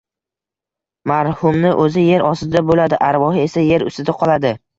Marhumni 1.11 1.73
o‘zi 1.83 2.05
yer 2.07 2.25
ostida 2.31 2.65
bo‘ladi, 2.71 2.99
arvohi 3.11 3.45
esa... 3.45 3.65
yer 3.69 3.87
ustida 3.93 4.19
qoladi! 4.25 4.55